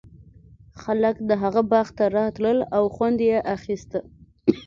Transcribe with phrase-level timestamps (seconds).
[0.81, 3.91] خلک د هغه باغ ته راتلل او خوند یې اخیست.